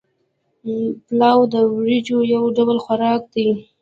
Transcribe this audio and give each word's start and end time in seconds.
پلاو 1.05 1.39
د 1.53 1.55
وریجو 1.73 2.17
یو 2.33 2.43
ډول 2.57 2.77
خوراک 2.85 3.21
دی 3.33 3.47